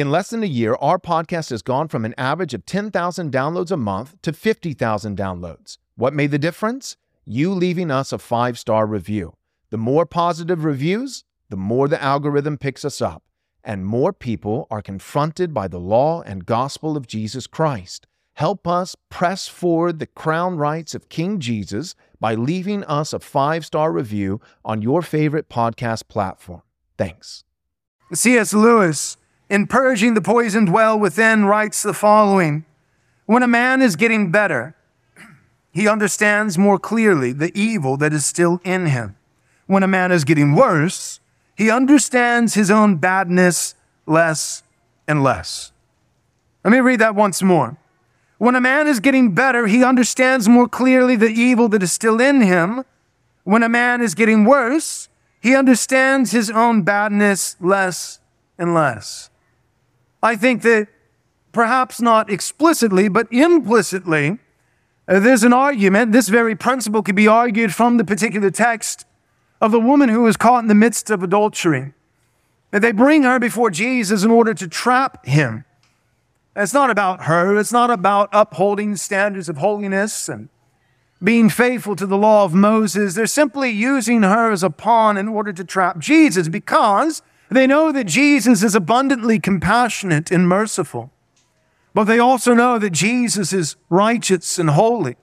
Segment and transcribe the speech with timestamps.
[0.00, 3.70] In less than a year, our podcast has gone from an average of 10,000 downloads
[3.70, 5.76] a month to 50,000 downloads.
[5.94, 6.96] What made the difference?
[7.26, 9.34] You leaving us a five star review.
[9.68, 13.24] The more positive reviews, the more the algorithm picks us up,
[13.62, 18.06] and more people are confronted by the law and gospel of Jesus Christ.
[18.32, 23.66] Help us press forward the crown rights of King Jesus by leaving us a five
[23.66, 26.62] star review on your favorite podcast platform.
[26.96, 27.44] Thanks.
[28.14, 28.54] C.S.
[28.54, 29.18] Lewis,
[29.50, 32.64] in Purging the Poisoned Well Within, writes the following
[33.26, 34.76] When a man is getting better,
[35.72, 39.16] he understands more clearly the evil that is still in him.
[39.66, 41.20] When a man is getting worse,
[41.56, 43.74] he understands his own badness
[44.06, 44.62] less
[45.06, 45.72] and less.
[46.64, 47.76] Let me read that once more.
[48.38, 52.20] When a man is getting better, he understands more clearly the evil that is still
[52.20, 52.84] in him.
[53.44, 55.08] When a man is getting worse,
[55.40, 58.20] he understands his own badness less
[58.58, 59.29] and less.
[60.22, 60.88] I think that
[61.52, 64.38] perhaps not explicitly, but implicitly,
[65.08, 69.06] uh, there's an argument, this very principle could be argued from the particular text
[69.60, 71.92] of the woman who was caught in the midst of adultery.
[72.70, 75.64] That they bring her before Jesus in order to trap him.
[76.54, 80.48] It's not about her, it's not about upholding standards of holiness and
[81.22, 83.14] being faithful to the law of Moses.
[83.14, 87.90] They're simply using her as a pawn in order to trap Jesus because they know
[87.92, 91.10] that Jesus is abundantly compassionate and merciful.
[91.92, 95.16] But they also know that Jesus is righteous and holy.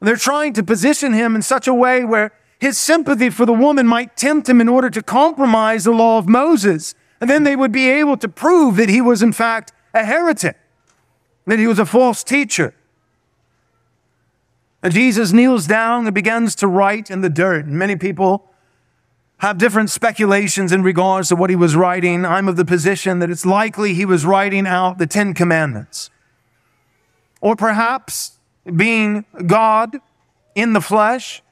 [0.00, 3.86] They're trying to position him in such a way where his sympathy for the woman
[3.86, 6.94] might tempt him in order to compromise the law of Moses.
[7.20, 10.58] And then they would be able to prove that he was, in fact, a heretic,
[11.46, 12.74] that he was a false teacher.
[14.82, 17.66] And Jesus kneels down and begins to write in the dirt.
[17.66, 18.51] And many people
[19.42, 22.24] have different speculations in regards to what he was writing.
[22.24, 26.10] I'm of the position that it's likely he was writing out the Ten Commandments.
[27.40, 28.38] Or perhaps
[28.76, 29.96] being God
[30.54, 31.42] in the flesh,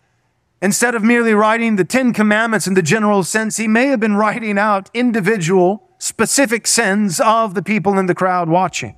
[0.63, 4.15] instead of merely writing the Ten Commandments in the general sense, he may have been
[4.15, 8.97] writing out individual, specific sins of the people in the crowd watching.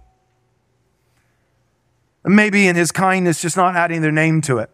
[2.27, 4.69] Maybe in his kindness, just not adding their name to it.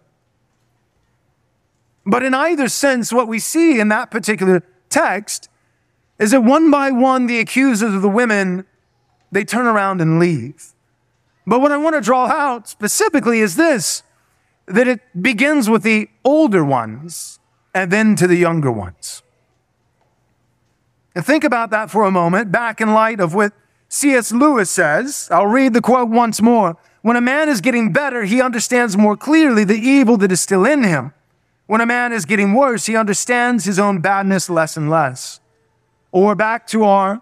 [2.08, 5.50] But in either sense, what we see in that particular text
[6.19, 8.64] is that one by one, the accusers of the women,
[9.30, 10.72] they turn around and leave.
[11.46, 14.02] But what I want to draw out specifically is this
[14.64, 17.41] that it begins with the older ones
[17.74, 19.22] and then to the younger ones.
[21.14, 23.52] And think about that for a moment, back in light of what
[23.88, 24.32] C.S.
[24.32, 25.28] Lewis says.
[25.30, 26.76] I'll read the quote once more.
[27.02, 30.64] When a man is getting better, he understands more clearly the evil that is still
[30.64, 31.12] in him.
[31.69, 35.39] When a man is getting worse, he understands his own badness less and less.
[36.11, 37.21] Or back to our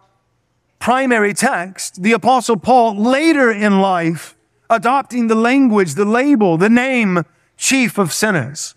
[0.79, 4.37] primary text, the Apostle Paul later in life
[4.71, 7.25] adopting the language, the label, the name
[7.57, 8.77] chief of sinners.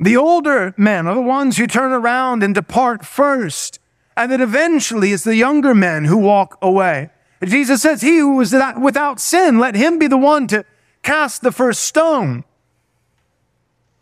[0.00, 3.78] The older men are the ones who turn around and depart first,
[4.16, 7.10] and then eventually it's the younger men who walk away.
[7.44, 10.64] Jesus says, He who is without sin, let him be the one to
[11.02, 12.44] cast the first stone.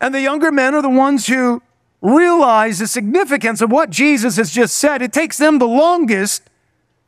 [0.01, 1.61] And the younger men are the ones who
[2.01, 5.03] realize the significance of what Jesus has just said.
[5.03, 6.49] It takes them the longest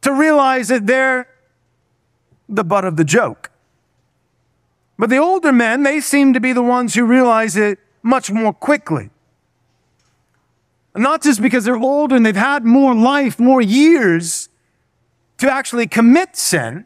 [0.01, 1.27] to realize that they're
[2.47, 3.49] the butt of the joke.
[4.99, 8.53] But the older men, they seem to be the ones who realize it much more
[8.53, 9.09] quickly.
[10.95, 14.49] Not just because they're older and they've had more life, more years
[15.39, 16.85] to actually commit sin,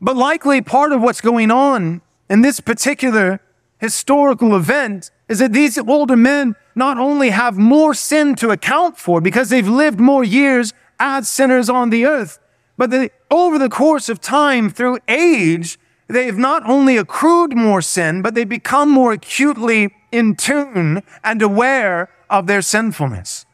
[0.00, 2.00] but likely part of what's going on
[2.30, 3.42] in this particular
[3.78, 9.20] historical event is that these older men not only have more sin to account for
[9.20, 12.38] because they've lived more years as sinners on the earth,
[12.76, 18.22] but they, over the course of time through age, they've not only accrued more sin,
[18.22, 23.44] but they become more acutely in tune and aware of their sinfulness.